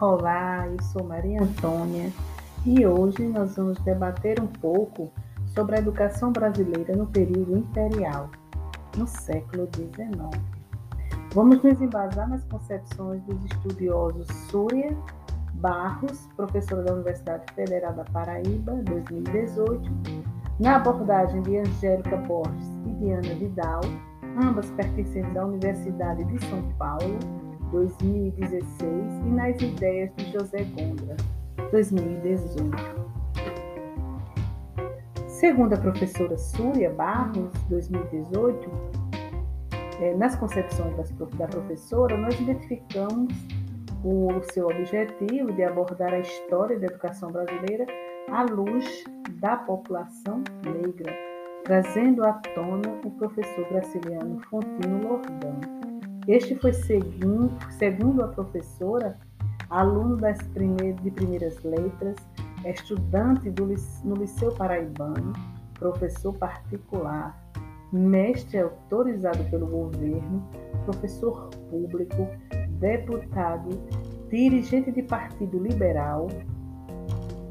[0.00, 2.10] Olá, eu sou Maria Antônia
[2.64, 5.12] e hoje nós vamos debater um pouco
[5.48, 8.30] sobre a educação brasileira no período imperial,
[8.96, 10.08] no século XIX.
[11.34, 14.96] Vamos nos embasar nas concepções dos estudiosos Súria
[15.52, 19.82] Barros, professora da Universidade Federal da Paraíba, 2018,
[20.58, 23.82] na abordagem de Angélica Borges e Diana Vidal,
[24.42, 31.16] ambas pertencentes à Universidade de São Paulo, 2016, e nas ideias de José Gondra,
[31.70, 33.10] 2018.
[35.26, 38.70] Segundo a professora Súria Barros, 2018,
[40.00, 40.94] é, nas concepções
[41.36, 43.32] da professora, nós identificamos
[44.04, 47.86] o seu objetivo de abordar a história da educação brasileira
[48.30, 49.04] à luz
[49.40, 51.14] da população negra,
[51.64, 55.89] trazendo à tona o professor Graciliano Fontino Lordão.
[56.28, 59.18] Este foi, segundo, segundo a professora,
[59.68, 62.16] aluno das primeiras, de primeiras letras,
[62.64, 63.66] estudante do,
[64.04, 65.32] no Liceu Paraibano,
[65.78, 67.36] professor particular,
[67.92, 70.46] mestre autorizado pelo governo,
[70.84, 72.28] professor público,
[72.78, 73.70] deputado,
[74.28, 76.28] dirigente de Partido Liberal,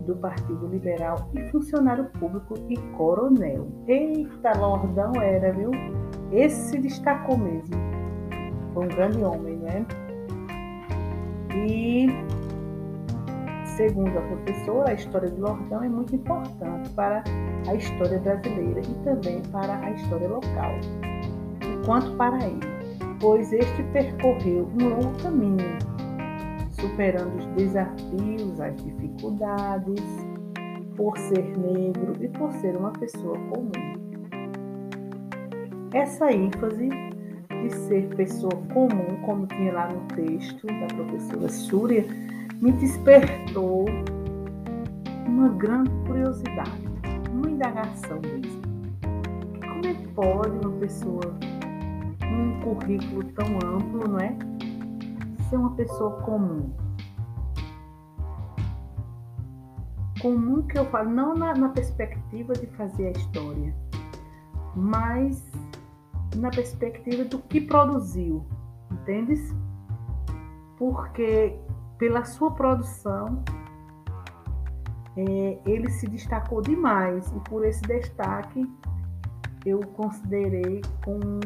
[0.06, 3.68] do Partido Liberal e funcionário público e coronel.
[3.88, 5.72] Eita, Lordão era, viu?
[6.32, 7.89] Esse se destacou mesmo.
[8.74, 9.86] Foi um grande homem, né?
[11.54, 12.08] E,
[13.66, 17.24] segundo a professora, a história de Lordão é muito importante para
[17.68, 20.72] a história brasileira e também para a história local,
[21.64, 22.60] enquanto para ele,
[23.20, 25.78] pois este percorreu um longo caminho
[26.80, 30.04] superando os desafios, as dificuldades,
[30.96, 33.72] por ser negro e por ser uma pessoa comum.
[35.94, 36.90] Essa ênfase
[37.70, 42.06] de ser pessoa comum, como tinha lá no texto da professora Súria,
[42.62, 43.86] me despertou
[45.26, 46.84] uma grande curiosidade,
[47.32, 48.62] uma indagação mesmo.
[49.62, 51.38] Como é que pode uma pessoa,
[52.24, 54.36] um currículo tão amplo, não é?
[55.50, 56.72] ser uma pessoa comum.
[60.22, 63.74] Comum que eu falo, não na, na perspectiva de fazer a história,
[64.76, 65.50] mas
[66.36, 68.46] na perspectiva do que produziu,
[68.92, 69.54] entendes?
[70.78, 71.58] Porque
[71.98, 73.44] pela sua produção
[75.18, 78.66] é, ele se destacou demais e por esse destaque
[79.66, 81.40] eu considerei como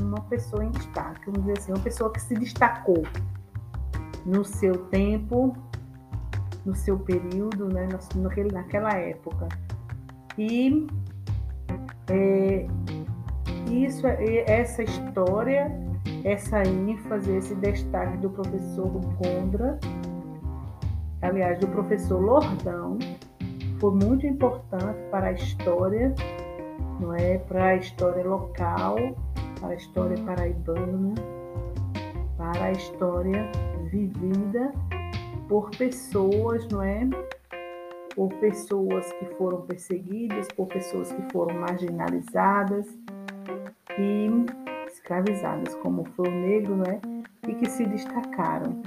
[0.00, 3.02] uma pessoa em destaque, vamos dizer assim, uma pessoa que se destacou
[4.24, 5.56] no seu tempo,
[6.64, 7.88] no seu período, né,
[8.52, 9.48] naquela época.
[10.38, 10.86] E
[12.08, 12.66] é,
[13.70, 15.70] isso, essa história,
[16.24, 19.78] essa ênfase, esse destaque do professor Gondra,
[21.22, 22.98] aliás, do professor Lordão,
[23.78, 26.14] foi muito importante para a história,
[27.00, 28.96] não é, para a história local
[29.64, 31.14] para a história paraibana,
[32.36, 33.50] para a história
[33.90, 34.72] vivida
[35.48, 37.08] por pessoas, não é?
[38.14, 42.86] Por pessoas que foram perseguidas, por pessoas que foram marginalizadas
[43.98, 44.28] e
[44.86, 47.00] escravizadas, como o negro, não é?
[47.48, 48.82] E que se destacaram.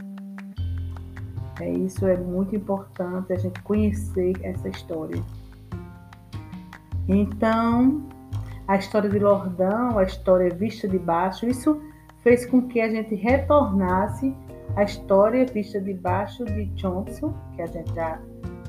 [1.60, 5.22] É, isso é muito importante a gente conhecer essa história.
[7.08, 8.08] Então,
[8.68, 11.82] a história de Lordão, a história vista de baixo, isso
[12.22, 14.36] fez com que a gente retornasse
[14.76, 18.20] à história vista de baixo de Thompson, que a gente já,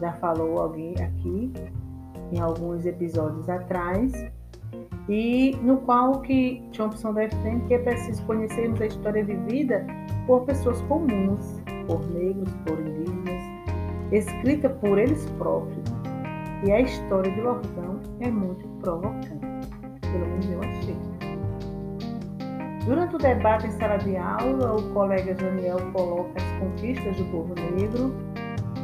[0.01, 1.53] já falou alguém aqui
[2.31, 4.13] em alguns episódios atrás,
[5.09, 9.87] e no qual que Thompson defende que é preciso conhecermos a história vivida
[10.27, 13.45] por pessoas comuns, por negros, por indígenas,
[14.13, 15.89] escrita por eles próprios.
[16.67, 19.59] E a história de Lordão é muito provocante
[20.13, 20.97] pelo menos eu achei.
[22.85, 27.55] Durante o debate em sala de aula, o colega Daniel coloca as conquistas do povo
[27.55, 28.15] negro,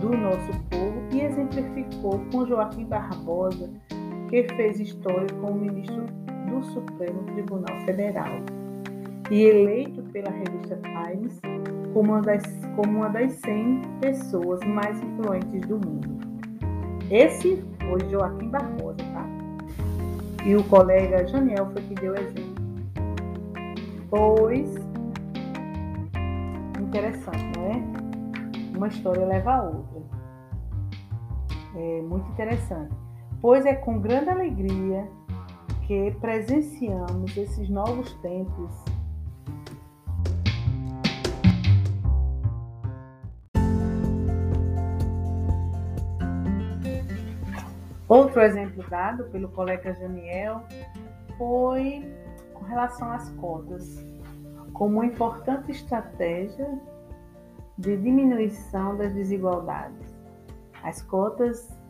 [0.00, 3.70] do nosso povo, e exemplificou com Joaquim Barbosa,
[4.42, 6.06] que fez história como ministro
[6.48, 8.32] do Supremo Tribunal Federal
[9.30, 11.40] e eleito pela revista Times
[11.92, 12.42] como uma das,
[12.74, 16.18] como uma das 100 pessoas mais influentes do mundo.
[17.08, 19.24] Esse foi Joaquim Barbosa, tá?
[20.44, 22.64] E o colega Janiel foi que deu exemplo.
[24.10, 24.74] Pois,
[26.80, 28.76] interessante, não é?
[28.76, 30.02] Uma história leva a outra.
[31.76, 33.03] É muito interessante
[33.44, 35.06] pois é com grande alegria
[35.86, 38.72] que presenciamos esses novos tempos.
[48.08, 50.62] Outro exemplo dado pelo colega Janiel
[51.36, 52.10] foi
[52.54, 54.02] com relação às cotas,
[54.72, 56.80] como uma importante estratégia
[57.76, 60.16] de diminuição das desigualdades.
[60.82, 61.83] As cotas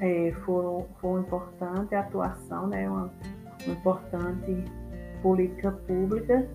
[0.00, 3.10] é, foram, foram importante, a atuação, né, uma,
[3.64, 4.64] uma importante
[5.22, 6.48] política pública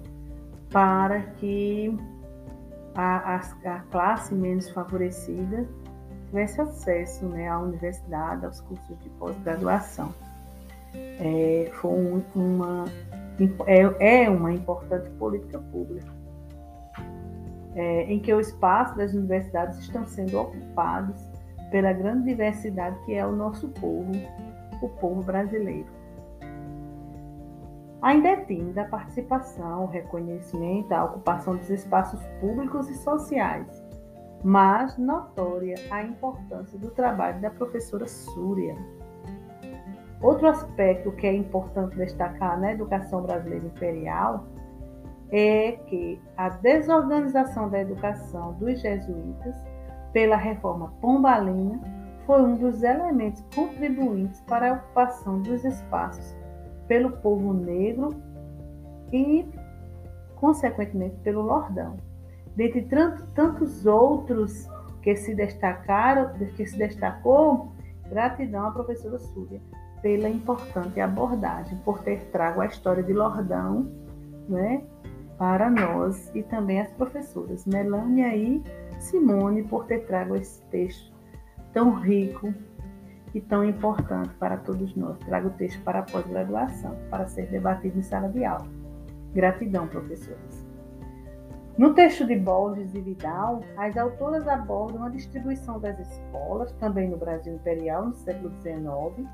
[0.70, 1.98] para que
[2.96, 5.68] a, a, a classe menos favorecida
[6.28, 10.14] tivesse acesso né, à universidade, aos cursos de pós-graduação.
[10.94, 12.86] É, foi um, uma,
[13.66, 16.12] é, é, uma importante política pública,
[17.76, 21.29] é, em que o espaço das universidades estão sendo ocupados
[21.72, 24.12] pela grande diversidade que é o nosso povo,
[24.82, 25.88] o povo brasileiro.
[28.02, 33.84] Ainda é tímida a participação, o reconhecimento, a ocupação dos espaços públicos e sociais,
[34.42, 38.76] mas notória a importância do trabalho da professora Súria.
[40.22, 44.46] Outro aspecto que é importante destacar na educação brasileira imperial
[45.32, 49.56] é que a desorganização da educação dos jesuítas
[50.12, 51.80] pela reforma pombalina
[52.26, 56.36] foi um dos elementos contribuintes para a ocupação dos espaços
[56.88, 58.10] pelo povo negro
[59.12, 59.48] e,
[60.36, 61.98] consequentemente, pelo Lordão.
[62.56, 62.88] Dentre
[63.34, 64.68] tantos outros
[65.02, 67.72] que se destacaram, que se destacou,
[68.10, 69.62] gratidão à professora Súria
[70.02, 73.90] pela importante abordagem, por ter trago a história de Lordão,
[74.48, 74.84] né,
[75.38, 78.64] para nós e também as professoras Melânia e
[79.00, 81.12] Simone por ter trago esse texto
[81.74, 82.54] tão rico
[83.34, 85.18] e tão importante para todos nós.
[85.20, 88.68] Trago o texto para a pós-graduação, para ser debatido em sala de aula.
[89.34, 90.68] Gratidão, professores.
[91.78, 97.18] No texto de Borges e Vidal, as autoras abordam a distribuição das escolas, também no
[97.18, 99.30] Brasil Imperial, no século XIX,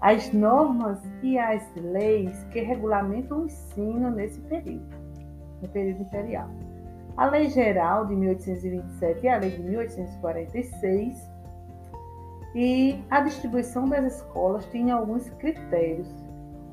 [0.00, 4.86] as normas e as leis que regulamentam o ensino nesse período,
[5.60, 6.48] no período imperial.
[7.20, 11.30] A Lei Geral de 1827 e a Lei de 1846
[12.54, 16.08] e a distribuição das escolas tinha alguns critérios,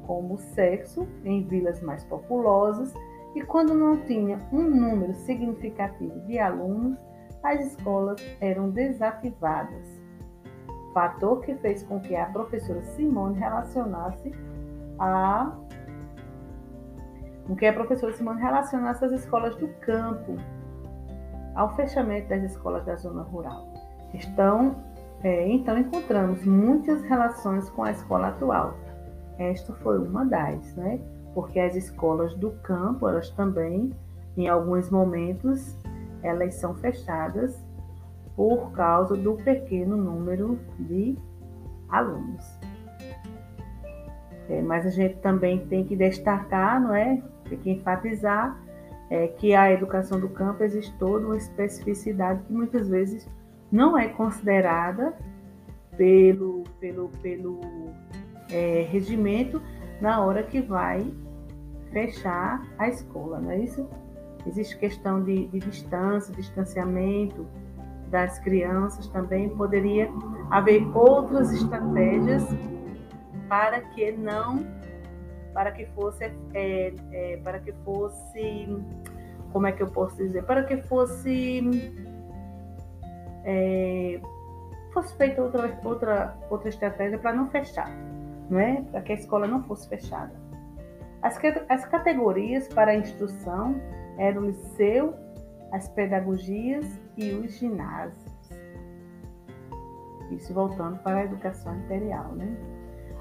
[0.06, 2.94] como sexo em vilas mais populosas
[3.36, 6.98] e quando não tinha um número significativo de alunos,
[7.44, 9.86] as escolas eram desativadas.
[10.94, 14.32] Fator que fez com que a professora Simone relacionasse
[14.98, 15.54] a
[17.48, 20.36] com que a professora Simone relacionasse as escolas do campo
[21.56, 23.68] ao fechamento das escolas da zona rural.
[24.14, 24.76] Então,
[25.24, 28.76] é, então encontramos muitas relações com a escola atual.
[29.40, 31.00] Esta foi uma das, né?
[31.34, 33.92] Porque as escolas do campo, elas também,
[34.36, 35.78] em alguns momentos,
[36.22, 37.66] elas são fechadas
[38.36, 41.18] por causa do pequeno número de
[41.90, 42.60] alunos.
[44.50, 47.22] É, mas a gente também tem que destacar, não é?
[47.50, 48.58] Tem que enfatizar
[49.10, 53.28] é, que a educação do campo existe toda uma especificidade que muitas vezes
[53.72, 55.14] não é considerada
[55.98, 57.60] pelo, pelo, pelo
[58.52, 59.62] é, regimento
[60.00, 61.12] na hora que vai
[61.92, 63.88] fechar a escola, não é isso?
[64.46, 67.46] Existe questão de, de distância, distanciamento
[68.10, 69.50] das crianças também.
[69.50, 70.10] Poderia
[70.50, 72.44] haver outras estratégias
[73.50, 74.66] para que não,
[75.58, 76.24] para que fosse,
[76.54, 78.68] é, é, para que fosse,
[79.52, 81.62] como é que eu posso dizer, para que fosse
[83.44, 84.22] é,
[84.94, 87.90] fosse feita outra, outra, outra estratégia para não fechar,
[88.52, 88.84] não é?
[88.92, 90.32] Para que a escola não fosse fechada.
[91.24, 93.82] As, as categorias para a instrução
[94.20, 95.16] eram o liceu,
[95.72, 96.86] as pedagogias
[97.18, 98.38] e os ginásios.
[100.30, 102.77] Isso voltando para a educação imperial, né?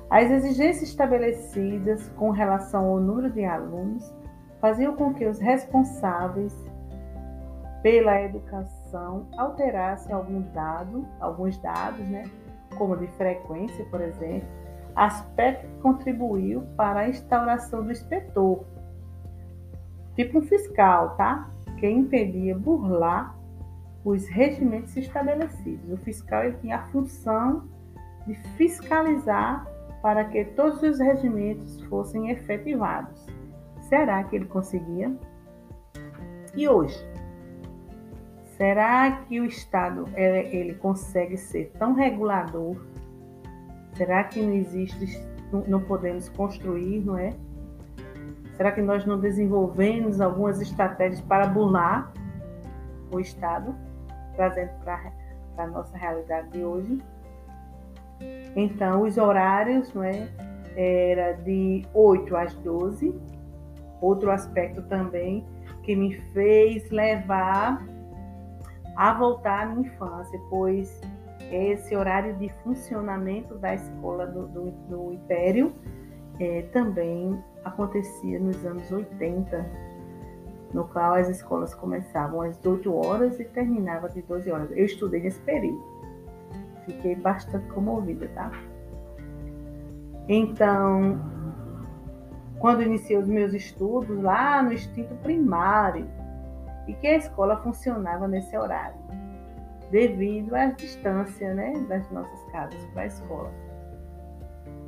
[0.09, 4.15] As exigências estabelecidas com relação ao número de alunos
[4.61, 6.55] faziam com que os responsáveis
[7.83, 12.25] pela educação alterasse algum dado, alguns dados, né,
[12.79, 14.49] como de frequência, por exemplo,
[14.95, 18.65] aspecto que contribuiu para a instauração do inspetor,
[20.15, 21.51] tipo um fiscal, tá?
[21.79, 23.37] Que impedia burlar
[24.05, 25.93] os regimentos estabelecidos.
[25.93, 27.65] O fiscal ele tinha a função
[28.27, 29.67] de fiscalizar
[30.03, 33.27] para que todos os regimentos fossem efetivados.
[33.83, 35.15] Será que ele conseguia?
[36.55, 36.97] E hoje?
[38.57, 42.77] Será que o Estado ele consegue ser tão regulador?
[43.95, 45.23] Será que não existe,
[45.69, 47.35] não podemos construir, não é?
[48.57, 52.11] Será que nós não desenvolvemos algumas estratégias para burlar
[53.13, 53.75] o Estado,
[54.35, 55.13] trazendo para
[55.59, 57.03] a nossa realidade de hoje?
[58.55, 60.29] Então, os horários não é,
[60.77, 63.15] era de 8 às 12.
[64.01, 65.45] Outro aspecto também
[65.83, 67.87] que me fez levar
[68.97, 71.01] a voltar à minha infância, pois
[71.51, 75.73] esse horário de funcionamento da escola do, do, do Império
[76.41, 79.65] é, também acontecia nos anos 80,
[80.73, 84.71] no qual as escolas começavam às 8 horas e terminavam às 12 horas.
[84.73, 85.83] Eu estudei nesse período.
[86.87, 88.51] Fiquei bastante comovida, tá?
[90.29, 91.21] Então,
[92.59, 96.07] quando iniciei os meus estudos lá no instinto primário,
[96.87, 98.97] e que a escola funcionava nesse horário,
[99.91, 103.51] devido à distância né, das nossas casas para a escola.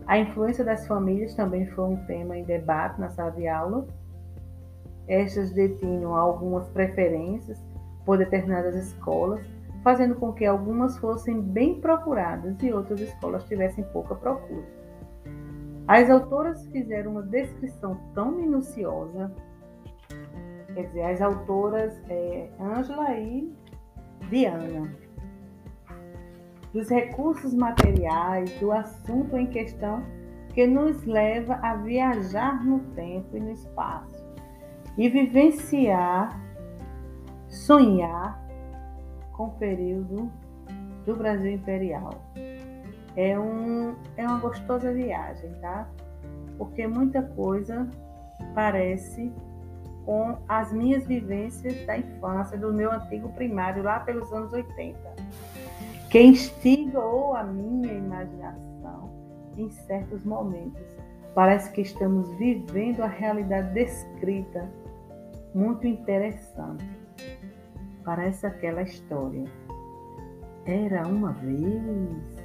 [0.06, 3.86] A influência das famílias também foi um tema em debate na sala de aula.
[5.06, 7.62] Estas detinham algumas preferências
[8.04, 9.44] por determinadas escolas,
[9.88, 14.66] fazendo com que algumas fossem bem procuradas e outras escolas tivessem pouca procura.
[15.86, 19.32] As autoras fizeram uma descrição tão minuciosa
[20.74, 23.50] quer dizer, as autoras é, Ângela e
[24.28, 24.92] Diana,
[26.70, 30.04] dos recursos materiais, do assunto em questão
[30.52, 34.22] que nos leva a viajar no tempo e no espaço
[34.98, 36.38] e vivenciar,
[37.48, 38.47] sonhar
[39.38, 40.30] com o período
[41.06, 42.10] do Brasil Imperial.
[43.16, 45.88] É, um, é uma gostosa viagem, tá?
[46.58, 47.88] Porque muita coisa
[48.54, 49.32] parece
[50.04, 54.98] com as minhas vivências da infância, do meu antigo primário, lá pelos anos 80,
[56.10, 59.10] que instigou a minha imaginação
[59.56, 60.82] em certos momentos.
[61.34, 64.68] Parece que estamos vivendo a realidade descrita,
[65.54, 66.97] muito interessante.
[68.08, 69.44] Parece aquela história.
[70.64, 72.42] Era uma vez.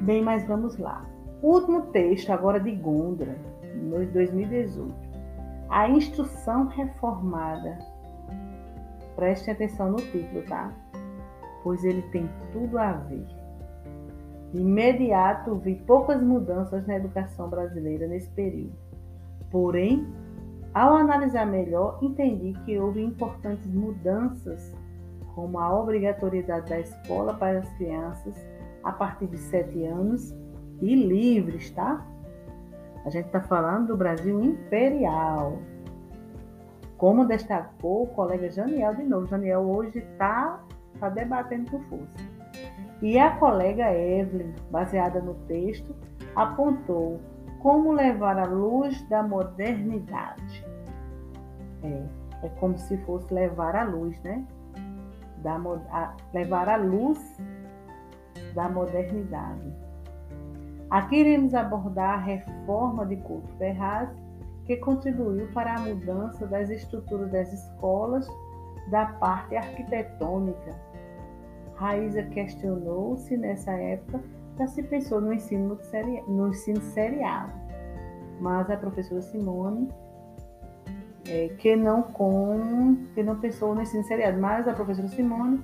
[0.00, 1.06] Bem, mas vamos lá.
[1.42, 3.36] Último texto, agora de Gondra,
[3.74, 4.94] no 2018.
[5.68, 7.78] A instrução reformada.
[9.14, 10.72] Preste atenção no título, tá?
[11.62, 13.26] Pois ele tem tudo a ver.
[14.54, 18.72] De imediato vi poucas mudanças na educação brasileira nesse período.
[19.50, 20.10] Porém,
[20.74, 24.74] ao analisar melhor, entendi que houve importantes mudanças,
[25.34, 28.34] como a obrigatoriedade da escola para as crianças
[28.82, 30.34] a partir de 7 anos
[30.80, 32.06] e livres, tá?
[33.04, 35.58] A gente está falando do Brasil imperial.
[36.96, 39.26] Como destacou o colega Janiel de novo.
[39.26, 40.62] Janiel hoje está
[41.00, 42.32] tá debatendo com força.
[43.00, 45.94] E a colega Evelyn, baseada no texto,
[46.36, 47.20] apontou
[47.62, 50.66] como levar a luz da modernidade.
[51.84, 52.02] É,
[52.42, 54.44] é como se fosse levar a luz, né?
[55.38, 55.56] Da,
[55.90, 57.18] a, levar a luz
[58.54, 59.72] da modernidade.
[60.90, 64.10] Aqui iremos abordar a reforma de Couto Ferraz,
[64.66, 68.28] que contribuiu para a mudança das estruturas das escolas
[68.90, 70.74] da parte arquitetônica.
[71.76, 74.20] Raíza questionou se nessa época
[74.58, 75.78] já se pensou no ensino,
[76.28, 77.52] no ensino seriado,
[78.40, 79.88] mas a professora Simone,
[81.26, 85.62] é, que, não com, que não pensou no ensino seriado, mas a professora Simone,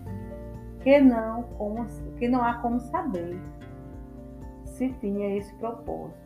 [0.80, 3.38] que não, como, que não há como saber
[4.64, 6.16] se tinha esse propósito,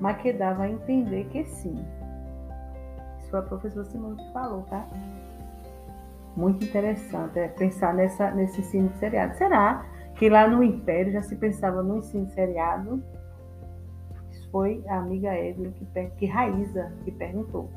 [0.00, 1.76] mas que dava a entender que sim.
[3.20, 4.86] Isso foi a professora Simone que falou, tá?
[6.36, 9.36] Muito interessante é pensar nessa, nesse ensino seriado.
[9.36, 9.84] Será
[10.22, 13.02] que lá no Império já se pensava no ensino seriado?
[14.52, 17.68] Foi a amiga Edna que, que Raíza que perguntou.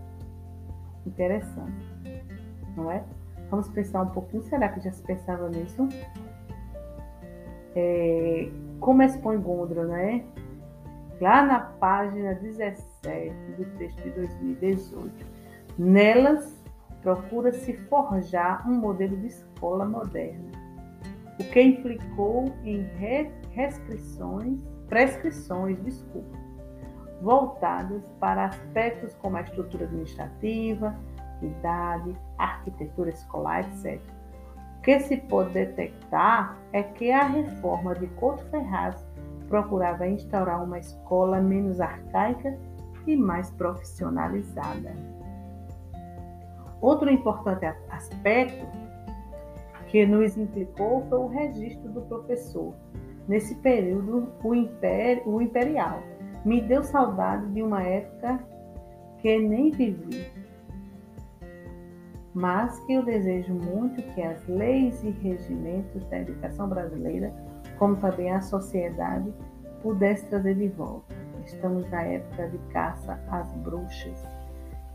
[1.08, 1.92] Interessante,
[2.78, 3.04] não é?
[3.50, 4.44] Vamos pensar um pouquinho.
[4.44, 5.90] Será que já se pensava nisso?
[7.75, 8.48] É,
[8.80, 10.24] como expõe Gondra, né?
[11.20, 15.12] Lá na página 17 do texto de 2018.
[15.80, 16.64] Nelas
[17.02, 20.52] procura-se forjar um modelo de escola moderna,
[21.39, 22.88] o que implicou em
[23.51, 26.38] restrições, prescrições, desculpa,
[27.22, 30.96] voltadas para aspectos como a estrutura administrativa,
[31.42, 34.01] idade, arquitetura escolar, etc
[34.86, 39.04] que se pode detectar é que a reforma de Couto Ferraz
[39.50, 42.56] procurava instaurar uma escola menos arcaica
[43.08, 44.94] e mais profissionalizada.
[46.80, 48.63] Outro importante aspecto
[49.96, 52.74] que nos implicou foi o registro do professor.
[53.30, 54.50] Nesse período, o,
[55.30, 56.04] o imperial
[56.44, 58.44] me deu saudade de uma época
[59.20, 60.30] que nem vivi,
[62.34, 67.34] mas que eu desejo muito que as leis e regimentos da educação brasileira
[67.80, 69.34] como também a sociedade,
[69.82, 71.16] pudesse trazer de volta.
[71.46, 74.28] Estamos na época de caça às bruxas.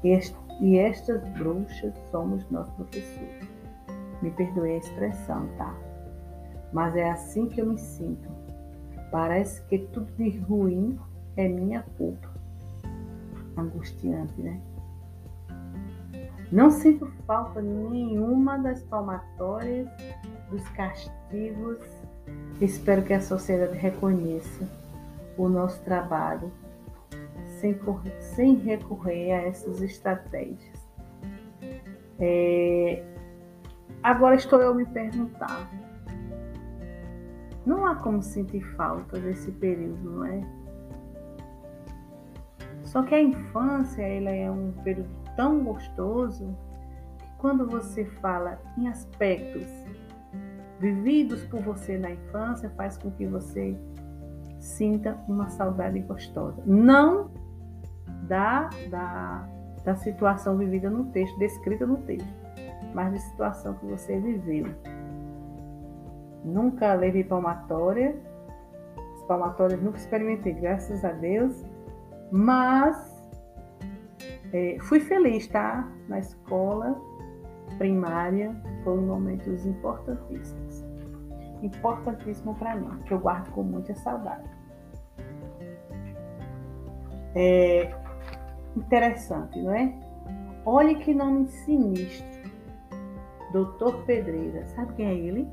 [0.04, 3.49] E estas bruxas somos nós professores.
[4.22, 5.74] Me perdoe a expressão, tá?
[6.72, 8.28] Mas é assim que eu me sinto.
[9.10, 10.98] Parece que tudo de ruim
[11.36, 12.28] é minha culpa.
[13.56, 14.60] Angustiante, né?
[16.52, 19.88] Não sinto falta nenhuma das palmatórias,
[20.50, 21.78] dos castigos.
[22.60, 24.68] Espero que a sociedade reconheça
[25.38, 26.50] o nosso trabalho
[27.60, 27.78] sem,
[28.20, 30.80] sem recorrer a essas estratégias.
[32.18, 33.02] É,
[34.02, 35.68] agora estou eu me perguntar.
[37.64, 40.40] Não há como sentir falta desse período, não é?
[42.84, 46.56] Só que a infância ela é um período tão gostoso
[47.18, 49.66] que quando você fala em aspectos
[50.80, 53.76] vividos por você na infância, faz com que você
[54.58, 56.62] sinta uma saudade gostosa.
[56.66, 57.30] Não
[58.22, 59.48] da, da,
[59.84, 62.28] da situação vivida no texto, descrita no texto,
[62.94, 64.66] mas da situação que você viveu.
[66.44, 68.16] Nunca levei palmatória,
[69.14, 71.64] as palmatórias nunca experimentei, graças a Deus,
[72.30, 73.20] mas
[74.52, 75.88] é, fui feliz, tá?
[76.08, 77.00] Na escola
[77.78, 78.54] primária,
[78.84, 80.84] foram momentos importantíssimos.
[81.62, 84.48] Importantíssimo para mim, que eu guardo com muita saudade.
[87.34, 87.94] É
[88.76, 89.94] interessante, não é?
[90.64, 92.39] Olhe que nome sinistro.
[93.52, 94.66] Doutor Pedreira.
[94.68, 95.48] Sabe quem é ele?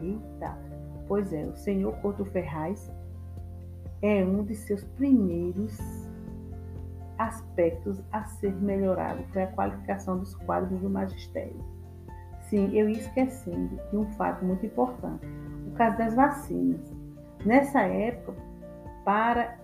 [0.00, 0.56] Eita!
[1.08, 2.90] Pois é, o senhor Couto Ferraz
[4.00, 5.78] é um de seus primeiros
[7.18, 11.64] aspectos a ser melhorado foi a qualificação dos quadros do magistério.
[12.42, 15.26] Sim, eu ia esquecendo de um fato muito importante,
[15.68, 16.80] o caso das vacinas.
[17.44, 18.34] Nessa época,
[19.04, 19.56] para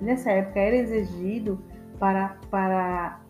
[0.00, 1.58] nessa época era exigido
[1.98, 3.20] para para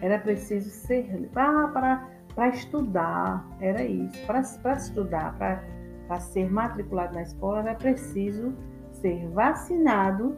[0.00, 7.22] era preciso ser para para, para estudar, era isso, para, estudar, para, ser matriculado na
[7.22, 8.54] escola era preciso
[8.92, 10.36] ser vacinado,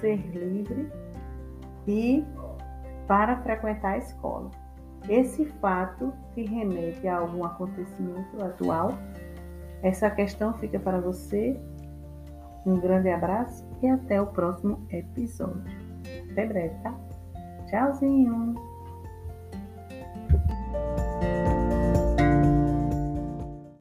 [0.00, 0.90] ser livre
[1.86, 2.24] e
[3.06, 4.50] para frequentar a escola.
[5.08, 8.92] Esse fato te remete a algum acontecimento atual?
[9.82, 11.58] Essa questão fica para você.
[12.66, 15.64] Um grande abraço e até o próximo episódio.
[16.30, 16.94] Até breve, tá?
[17.66, 18.69] Tchauzinho!